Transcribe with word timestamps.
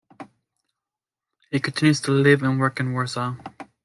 He 1.51 1.59
continues 1.59 2.01
to 2.01 2.11
live 2.11 2.41
and 2.41 2.59
work 2.59 2.79
in 2.79 2.93
Warsaw. 2.93 3.35